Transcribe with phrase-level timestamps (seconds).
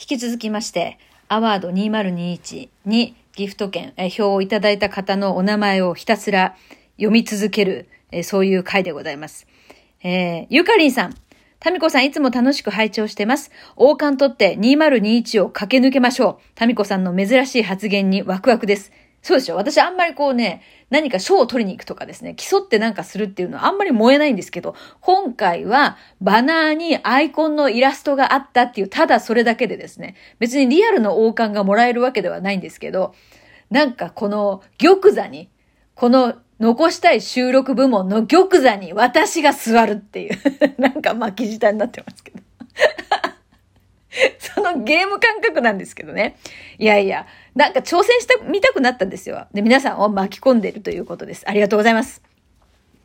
[0.00, 6.56] 引き続きまして、アワード2021にギフト券、え表をいただいた方のお名前をひたすら
[6.96, 9.46] 読み続ける、えそういう回でございます。
[10.02, 11.14] えー、ゆかりんさん。
[11.58, 13.50] たみこさんいつも楽しく拝聴してます。
[13.76, 16.52] 王冠取って2021を駆け抜けましょう。
[16.54, 18.92] たみこさんの珍しい発言にワクワクです。
[19.22, 19.56] そうでしょ？
[19.56, 33.14] 私あんまりこうね、何か賞を取りに行くとかですね、競ってなんかするっていうのはあんまり燃えないんですけど、今回はバナーにアイコンのイラストがあったっていう、ただそれだけでですね、別にリアルの王冠がもらえるわけではないんですけど、
[33.70, 35.50] なんかこの玉座に、
[35.94, 40.38] この残したい収録部門の玉座に私が座るっていう
[40.80, 42.38] なんか巻き舌になってますけど。
[44.72, 46.36] のゲーム感覚なんですけどね。
[46.78, 49.46] いやいや、なんか挑戦してみたくなったんですよ。
[49.52, 51.48] で、皆さんを巻き込んでるということです。
[51.48, 52.22] ありがとうございます。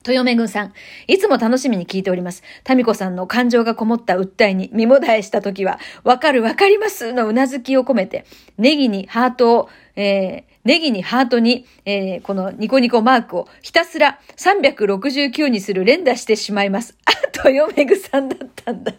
[0.08, 0.74] 豊目軍さん、
[1.08, 2.44] いつも楽しみに聞いております。
[2.64, 8.26] タミコさんの感情がこもった訴えに身もだえしたときは、わかるわかりますのうなずきを込めて、
[8.58, 16.96] ネギにハートを、えー、ネギにハートに、えー、このニコニコマークをひたすら369にする連打してしまいます。
[17.05, 17.12] あ、
[17.50, 18.94] 豊めぐさんだったんだ。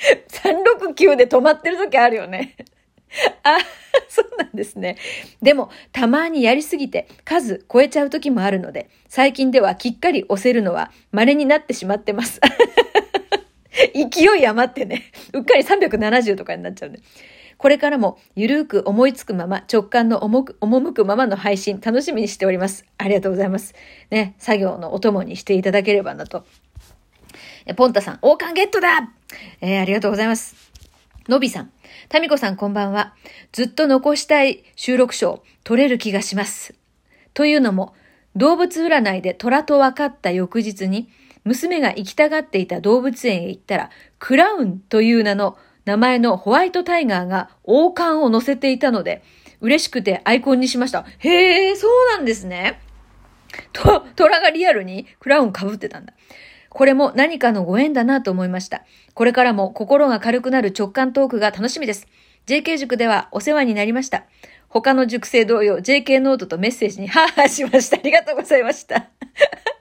[0.28, 2.56] 369で止まってる時あるよね。
[3.42, 3.58] あ、
[4.08, 4.96] そうなんですね。
[5.42, 12.40] でも、たまにやりすぎて数超えちゃう時もあるので、最近ではきっかり押せるのは稀になってしまってます。
[13.94, 17.00] 勢い余ってね、うっかり370とかになっちゃうね。
[17.56, 22.86] これからもゆるーく思いつくまま、直感の赴く赴くままの配信、楽しみにしております。
[22.96, 23.74] ありがとうございます。
[24.10, 26.46] ね、作業のお供にしていただければなと。
[27.66, 29.12] え、ポンタさん、王冠ゲットだ
[29.60, 30.54] えー、ありがとうございます。
[31.28, 31.72] のびさん、
[32.08, 33.14] タミコさんこんばんは。
[33.52, 36.74] ずっと残したい収録賞、取れる気がします。
[37.34, 37.94] というのも、
[38.36, 41.08] 動物占いで虎と分かった翌日に、
[41.44, 49.22] 娘が行きたがっていた動物園へ行ったら、クラウンという名の名前のホワイトタイガーが王冠を乗せていたので、
[49.60, 51.04] 嬉しくてアイコンにしました。
[51.18, 52.80] へえ、そうなんですね。
[53.72, 56.14] と、虎がリアルにクラウン被ってたんだ。
[56.70, 58.84] これも何かのご縁だなと思いました。
[59.14, 62.06] これからも心が軽くなる直感トークが楽しみです。
[62.46, 64.24] JK 塾ではお世話になりました。
[64.68, 67.96] 他の塾生同様、JK ノートとメッセージにハーハーしました。
[67.98, 69.08] ありがとうございました。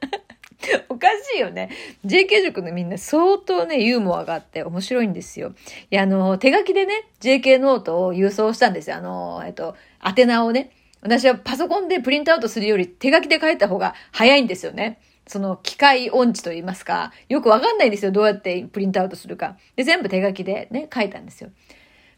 [0.89, 1.69] おかしいよね。
[2.05, 5.53] JK 塾のみんな相当ね、ユーモアがあって面白いんですよ。
[5.91, 8.97] いや、あの、手書きでね、JK ノートを郵送したんですよ。
[8.97, 10.71] あの、えっと、宛名をね。
[11.01, 15.00] 私はパソコンでプリントアウトするより手書きで書いた方が早いんですよね。
[15.29, 18.12] その機械音痴と言いますか、よくわかんないんですよ。
[18.12, 19.57] どうやってプリントアウトするか。
[19.75, 21.51] で、全部手書きでね、書いたんですよ。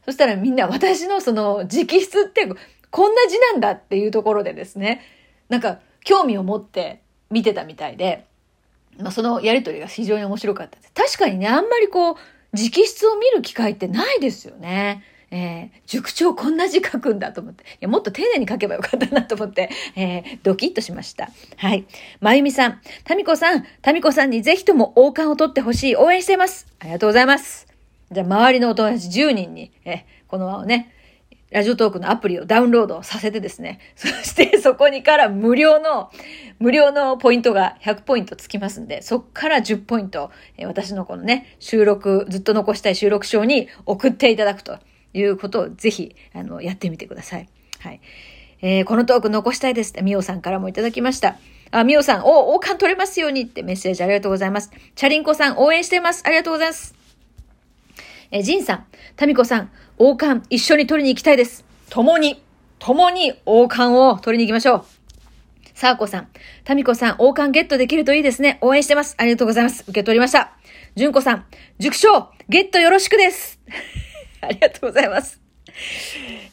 [0.06, 2.48] そしたらみんな私のその直筆って
[2.90, 5.02] こんな字なんだっていうところでですね、
[5.50, 8.26] なんか興味を持って見てたみたいで、
[8.98, 10.94] まあ、そのやりとりが非常に面白かったです。
[10.94, 12.16] 確かにね、あんまりこう、
[12.54, 15.04] 直筆を見る機会ってないですよね。
[15.32, 17.64] えー、塾長こんな字書くんだと思って。
[17.64, 21.30] いや、もっと丁寧に書けばよかったなと思って、えー、ドキッとしました。
[21.56, 21.86] はい。
[22.20, 25.96] まゆみさん、タミコさん、タミコさんにぜひとも王冠を取ってほしい。
[25.96, 26.68] 応援しています。
[26.80, 27.66] ありがとうございます。
[28.12, 30.94] じゃあ、周りのお友達10人に、えー、この輪をね、
[31.52, 36.12] ラジオトークのアプリをダウンロードさせてですね、 そしてそこにから無料の、
[36.60, 40.32] 無料のポイントが100ポイントつきますんで、そっから10ポイント、
[40.66, 44.80] 私のこのね、収録、ずっと残したい収録賞に送っていただくと
[45.14, 47.50] いうことをぜひ、あの、やってみてください。
[47.80, 48.02] はい。
[48.62, 51.38] えー、このトーク残したいですって、みおさんからもいただきました。
[51.72, 54.72] あ、みおさん、お、王冠取れますようにってメッセージありがとうございます。
[54.96, 56.24] チャリンコさん、応援してます。
[56.26, 56.94] ありがとうございます。
[58.30, 58.86] えジンさん、
[59.16, 61.66] タミコさん、王冠一緒に取りに行きたいです。
[61.90, 62.44] 共に、
[62.80, 64.86] 共に王冠を取りに行きましょう。
[65.74, 66.28] サーコさん、
[66.64, 68.60] タミコさん、王冠ゲットできるといいですね。
[68.62, 69.16] 応援してます。
[69.18, 69.84] ありがとうございます。
[69.84, 70.54] 受け取りました。
[70.96, 71.46] ジュンコさん、
[71.80, 73.60] 塾長、ゲットよろしくです。
[74.44, 75.40] ありがとうございます。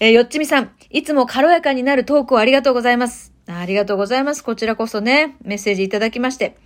[0.00, 3.32] えー、よっちみさん、いつも軽やかになるトークをありがとうございます。
[3.47, 4.44] ありがとうございます。
[4.44, 6.56] こちらこそね、メッセージいただきまして。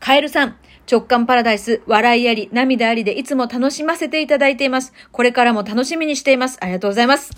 [0.00, 0.56] カエルさん、
[0.90, 4.92] 直感パラダイス、笑いあり、涙ありでいつも楽しませていただいています。
[5.12, 6.58] これからも楽しみにしています。
[6.60, 7.30] ありがとうございます。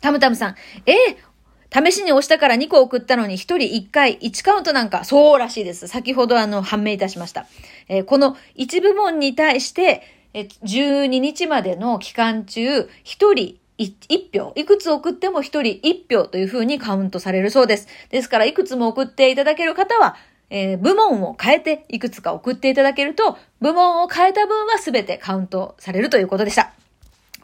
[0.00, 0.54] タムタムさん、
[0.86, 5.88] えー、試しに押したから2個送ったのに1人1回1カウントなんか、そうらしいです。
[5.88, 7.46] 先ほどあの、判明いたしました。
[7.88, 10.02] えー、この1部門に対して、
[10.34, 17.88] え12日までの期間中、1人1票、いくつ送っても1人1票というふうにカウントされるそうです。
[18.10, 20.16] ですから、いくつも送っていただける方は、
[20.50, 26.72] えー、部門を変えていくつか送っていただけると、部門を変えた分は全てカウントされるということでした。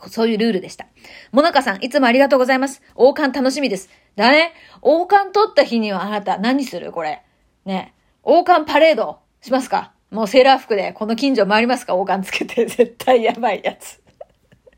[0.08, 0.86] そういうルールでした。
[1.32, 2.82] もなかさん、いつもありがとうございます。
[2.94, 3.88] 王冠楽しみです。
[4.14, 4.52] だね。
[4.82, 6.92] 王冠取った日にはあなた何する？
[6.92, 7.22] これ。
[7.64, 7.94] ね。
[8.22, 9.92] 王冠パレードしますか？
[10.10, 11.94] もうセーラー服でこの近所回りますか？
[11.94, 12.66] 王冠つけて。
[12.66, 14.00] 絶対やばいやつ。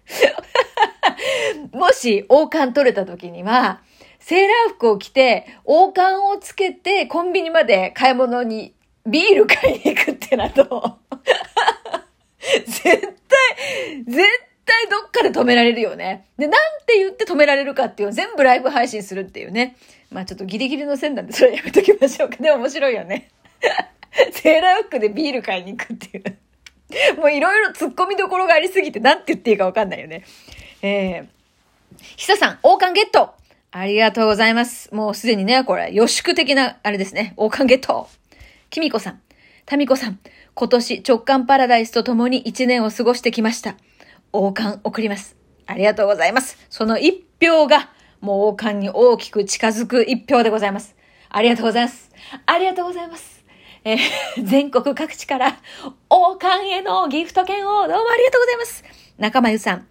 [1.72, 3.82] もし王冠取れた時には、
[4.18, 8.74] セーラー服を着て、王冠をつけて、コンビニまで買い物に
[9.06, 10.98] ビール買いに行くってなと、
[12.66, 13.00] 絶対、
[14.06, 14.28] 絶
[14.64, 16.26] 対どっかで止められるよね。
[16.38, 19.76] で、なんて言って止められるかっていうのを全部ライブ配信するっていうね。
[20.10, 22.36] まあちょっとギリギリの線なんでそれやめときましょうか。
[22.36, 23.28] でも面白いよね。
[24.32, 26.38] セーラー服でビール買いに行くっていう。
[27.18, 30.24] もういろいろ突っ込みどころがありすぎて何て言っていいかわかんないよね。
[30.82, 31.26] えー、
[32.16, 33.34] ひささん、王冠ゲット
[33.70, 34.94] ありがとうございます。
[34.94, 37.34] もうすでにね、これ、予祝的な、あれですね。
[37.36, 38.08] 王冠ゲット
[38.70, 39.20] きみこさん、
[39.66, 40.18] たみこさん、
[40.54, 43.76] 今年直感パラダイスと共に一年を過ごしてきました。
[44.32, 45.36] 王冠送ります。
[45.66, 46.56] ありがとうございます。
[46.70, 47.90] その一票が、
[48.20, 50.96] もう王冠に大きく近づく一票でございます。
[51.28, 52.10] ありがとうございます。
[52.46, 53.37] ありがとうございます。
[53.84, 53.98] えー、
[54.44, 55.60] 全国各地から
[56.08, 58.84] 王冠へのギフト券をどうもありがとうございます。
[59.18, 59.88] 仲間ゆさん、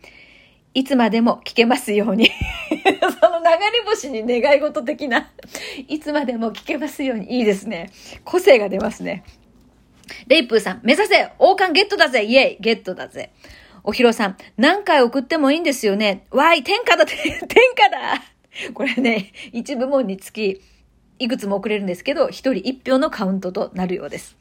[0.73, 2.29] いつまでも聞けますように
[2.69, 5.31] その流れ星に願い事的な
[5.87, 7.37] いつまでも聞けますように。
[7.37, 7.91] いいですね。
[8.23, 9.23] 個性が出ますね。
[10.27, 13.31] レイプーさん、目指せ王冠ゲットだぜイェイゲットだぜ
[13.83, 17.17] おひろさん、何回送ってもいいんですよねわい、天下だ天
[17.47, 18.21] 下だ
[18.73, 20.61] これね、一部門につき、
[21.19, 24.37] いくつも送れるんですけど、一人一票のカウントとなるようです。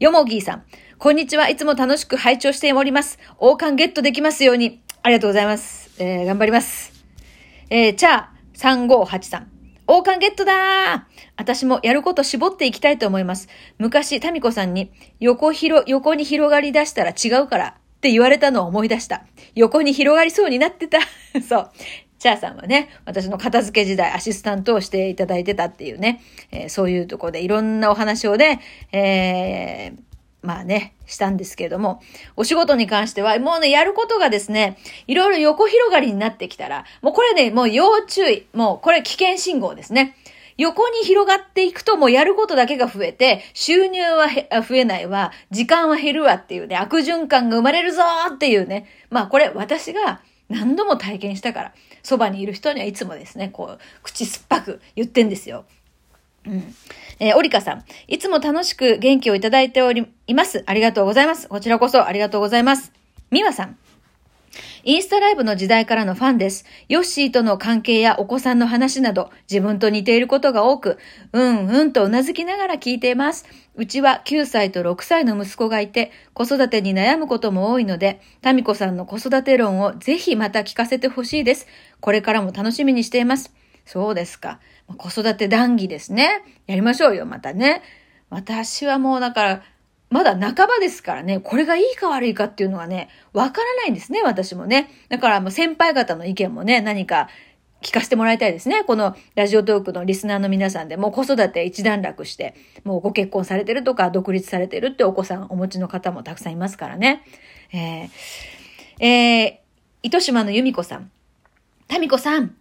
[0.00, 0.64] よもぎーさん、
[0.98, 1.48] こんにちは。
[1.48, 3.18] いつも楽しく拝聴しております。
[3.38, 4.80] 王冠ゲットできますように。
[5.02, 5.90] ありがとうございます。
[5.98, 6.92] えー、頑張ります。
[7.70, 9.58] えー、チャー3583。
[9.86, 11.02] 王冠ゲットだー
[11.36, 13.48] 私もやること絞っていきたいと思います。
[13.78, 19.24] 昔、タミコさんに、横広、横に広がり出したら違うからって言われたのを思い出した。
[19.54, 20.98] 横に広がりそうになってた。
[21.40, 21.70] そう。
[22.18, 26.20] チャーさんはね、私の片付け時代アシスタントをしていただいてたっていうね、
[26.50, 28.60] えー、そういうところでいろんなお話をね、
[28.92, 29.98] えー、
[30.42, 32.02] まあね、したんですけれども、
[32.36, 38.46] お仕事に関しては、もうね、やることがですね、いろいろ横広がりになってきたら、もうこれね、もう要注意。
[38.52, 40.16] もうこれ危険信号ですね。
[40.56, 44.26] 横に広がっていくともうやることだけが増えて、収入は
[44.60, 48.86] 増えないわ、時間は減るわっていうね、悪循環が生まれるぞーっていうね。
[49.08, 55.64] まあこれ私が何度も体験したから、そばにいる人にはいつもですね、こう、口酸っぱく言ってんですよ。
[56.46, 56.74] うん。
[57.20, 60.62] えー、オリカさん、いつも楽しく元気をいただいており、います。
[60.66, 61.48] ありがとうございます。
[61.48, 62.92] こちらこそありがとうございます。
[63.30, 63.76] ミワさん、
[64.84, 66.64] インスタライブの時代からのファンです。
[66.88, 70.98] ヨッシーとの関係やお子さんの話など、自分と似ていることが多く、
[71.32, 73.46] うんうんと頷きながら聞いています。
[73.74, 81.66] うちは9歳と6歳の息子がいて、子育てに悩むことも多いので、タミコさんの子育て論をぜひまた聞かせてほしいです。
[82.00, 83.52] これからも楽しみにしています。
[83.84, 84.60] そうですか。
[84.96, 86.42] 子育て談義ですね。
[86.66, 87.82] やりましょうよ、またね。
[88.30, 89.62] 私はもうだから、
[90.10, 94.90] まだ半ばですからね、これがいいか悪いかっていうのはね、わからないんですね、私もね。
[95.08, 97.28] だからもう先輩方の意見もね、何か
[97.82, 98.84] 聞かせてもらいたいですね。
[98.84, 107.22] このラジオトークのリスナーの皆さんでも子育て一段落して、もうご結婚されてるとか独立されてるってお子さんお持ちの方もたくさんいますからね。
[107.72, 109.56] えー、えー、
[110.02, 111.10] 糸島の由美子さん。
[111.86, 112.54] タミコさん、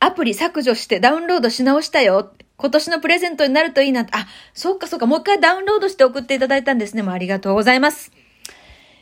[0.00, 2.32] アプリ削除してダウンロードし直したよ。
[2.56, 4.06] 今年のプレゼントになるといいな。
[4.12, 5.06] あ、そっかそっか。
[5.06, 7.02] もう一回ダウンロードして送っていただいたんですね。
[7.02, 8.12] もうありがとうございます。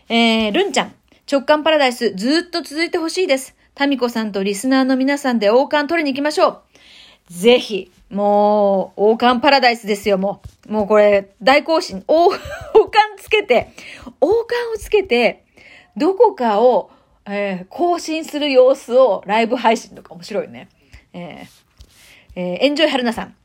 [0.09, 0.95] えー、るんちゃん。
[1.31, 3.55] 直感パラダイスずっと続いてほしいです。
[3.75, 6.63] タミコさんとリスナーの皆さんで王冠取りに行きましょう。
[7.29, 10.73] ぜひ、もう、王冠パラダイスですよ、もう。
[10.73, 12.03] もうこれ、大行進。
[12.09, 12.43] 王、王冠
[13.19, 13.71] つけて、
[14.21, 15.45] 王冠をつけて、
[15.97, 16.91] どこかを、
[17.27, 20.69] えー、更新する様子をライブ配信とか面白いね。
[21.13, 21.47] えー、
[22.35, 23.37] えー、エンジョイハルナさん。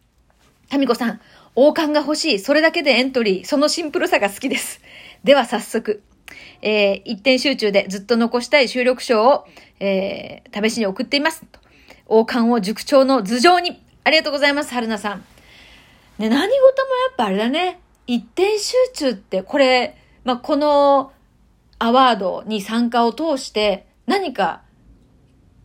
[0.70, 1.22] タミコさん、
[1.56, 2.40] 王冠が欲しい。
[2.40, 3.46] それだけでエントリー。
[3.46, 4.82] そのシンプルさが好きです。
[5.24, 6.04] では早速、
[6.62, 9.46] えー、一点集中でずっと残したい収録書を、
[9.80, 11.46] えー、試しに送っています。
[12.08, 13.82] 王冠を塾長の頭上に。
[14.04, 15.24] ありがとうございます、春菜さん。
[16.20, 16.64] ね、何事もや
[17.12, 17.80] っぱあれだね。
[18.08, 21.12] 一点集中って、これ、まあ、この
[21.80, 24.62] アワードに参加を通して何か、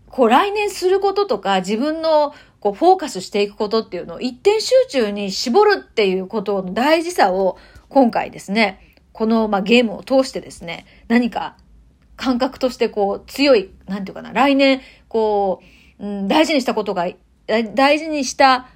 [0.08, 11.56] こう来年することとか自分のこうフォーカスしていくことっていうのを一点集中に絞るっていうことの大事さを今回ですね、このまあゲームを通してですね、何か
[12.16, 15.62] 感覚としてこう強い、なんていうかな、来年こ
[15.98, 17.08] う、うん、大事にしたことが、
[17.46, 18.68] 大事にした、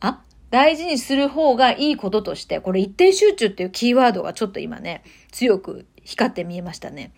[0.00, 0.20] あ？
[0.50, 7.12] 大事にする方がいいこととして、これ一点集中っていうキーワードがちょっと今ね、強く光って見えましたね。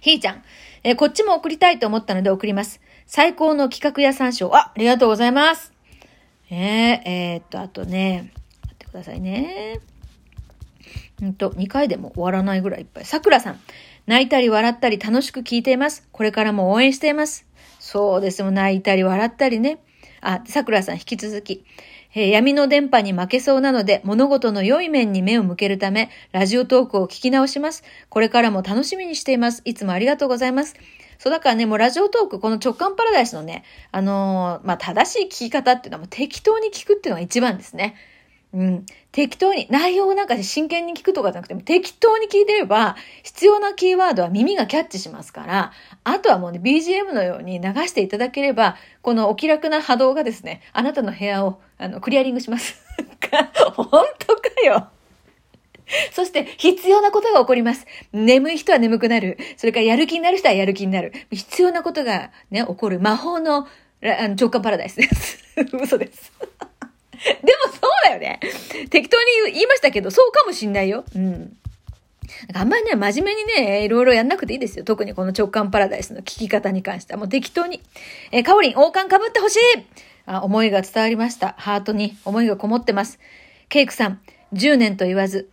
[0.00, 0.42] ひーちゃん、
[0.84, 2.80] えー、こっちも送りたいと思ったので送ります。
[3.06, 4.50] 最高の企画屋参照。
[4.54, 5.72] あ、ありがとうございます。
[6.50, 6.56] えー、
[7.04, 8.32] えー、っと、あとね、
[8.62, 9.80] 待ってくださいね。
[11.22, 13.04] うんと、2回でも終わらないぐらいいっぱい。
[13.04, 13.60] さくらさん。
[14.06, 16.06] 泣いたり笑ったり楽しく聞いています。
[16.12, 17.46] これからも応援しています。
[17.78, 19.78] そうですも泣いたり笑ったりね。
[20.20, 21.64] あ、桜さん引き続き。
[22.14, 27.82] えー、闇の電波に負けそうなので、物事の良い面に目を向けるため、ラジオトークを聞き直します。
[28.08, 29.62] これからも楽しみにしています。
[29.64, 30.76] いつもありがとうございます。
[31.24, 37.94] そうだからね、もうラジオトーク、この直感パラダイスのね、あのー、まあ、正しい聞き方っていうのはもう適当に聞くっていうのが一番ですね。
[38.52, 38.86] うん。
[39.10, 45.72] 適当に、内容をなんか真剣に聞くとかじゃなくても、適当に聞いてれば、必要なキーワードは耳がキャッチしますから、
[46.04, 52.84] あとはもうね、BGM のように流していただければ、このお気楽な波動がですね、あなたの部屋を、あの、クリアリングします。
[53.72, 53.86] 本
[54.18, 54.90] 当かよ。
[56.12, 57.86] そして、必要なことが起こります。
[58.12, 59.38] 眠い人は眠くなる。
[59.56, 61.12] それから、やる気になる人はやる気になる。
[61.30, 63.66] 必要なことがね、起こる魔法の、
[64.02, 65.44] あの、直感パラダイスです。
[65.72, 66.32] 嘘です。
[67.42, 68.40] でもそうだよね。
[68.90, 71.04] 適当に言いましたけど、そうかもしんないよ。
[71.14, 71.56] うん。
[72.54, 74.84] あんまりね、真面目にね、いろいろやんなくていいですよ。
[74.84, 77.18] 特にこの直感パラダイスの聞き方に関しては。
[77.18, 77.80] もう適当に。
[78.32, 79.58] えー、カオリン、王冠被ってほしい
[80.26, 81.54] あ思いが伝わりました。
[81.58, 83.18] ハートに思いがこもってます。
[83.68, 84.20] ケイクさん、
[84.54, 85.50] 10年と言わず、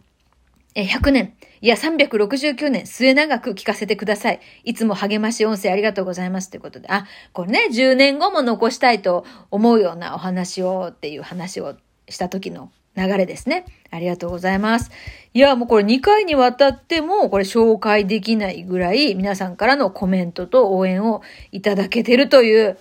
[0.74, 4.40] え、100年、いや369年、末長く聞かせてください。
[4.64, 6.50] いつも励まし音声ありがとうございます。
[6.50, 11.76] ということで、あ、これね、10年後も残したいと思うようなお話をっていう話を
[12.08, 13.66] した時の流れですね。
[13.90, 14.92] ありがとうございます。
[15.34, 22.78] いや、もうこれ2回にわたってもこれ紹介できないぐらい皆さんからのコメントと応援をいただけてるという、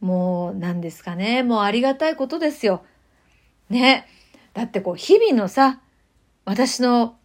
[0.00, 1.42] もう何ですかね。
[1.42, 2.82] もうありがたいことですよ。
[3.68, 4.06] ね。
[4.54, 5.80] だってこう日々のさ、
[6.44, 7.18] 私の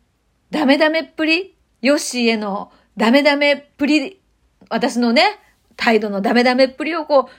[0.51, 4.22] ダメダメっぷり、ヨッシーへのダメダメっぷり、
[4.69, 5.39] 私のね、
[5.75, 7.29] 態度のダメダメっぷりをこ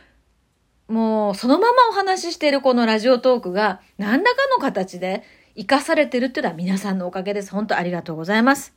[0.88, 5.24] う、もうそのままお話ししているこのラジオトークが何らかの形で
[5.56, 7.50] 活かされてるっていうのは皆さんのおかげです。
[7.50, 8.75] 本当ありがとうございます。